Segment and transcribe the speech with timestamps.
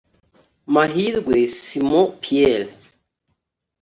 [0.73, 2.69] Mahirwe Simo Pierre